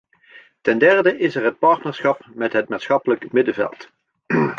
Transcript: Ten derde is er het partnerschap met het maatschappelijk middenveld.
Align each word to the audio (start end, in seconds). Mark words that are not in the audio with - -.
Ten 0.61 0.77
derde 0.79 1.17
is 1.19 1.35
er 1.35 1.43
het 1.43 1.59
partnerschap 1.59 2.21
met 2.33 2.53
het 2.53 2.69
maatschappelijk 2.69 3.31
middenveld. 3.31 3.89